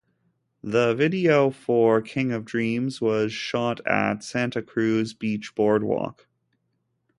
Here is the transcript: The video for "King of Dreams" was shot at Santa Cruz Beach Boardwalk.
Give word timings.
The 0.63 0.95
video 0.95 1.51
for 1.51 2.01
"King 2.01 2.31
of 2.31 2.43
Dreams" 2.43 2.99
was 3.01 3.31
shot 3.31 3.85
at 3.85 4.23
Santa 4.23 4.63
Cruz 4.63 5.13
Beach 5.13 5.53
Boardwalk. 5.53 6.25